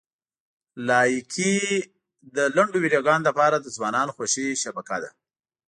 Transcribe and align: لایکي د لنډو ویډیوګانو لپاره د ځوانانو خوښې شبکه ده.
لایکي 0.87 1.55
د 2.35 2.37
لنډو 2.55 2.77
ویډیوګانو 2.83 3.27
لپاره 3.29 3.55
د 3.59 3.67
ځوانانو 3.75 4.15
خوښې 4.15 4.47
شبکه 4.63 4.97
ده. 5.03 5.09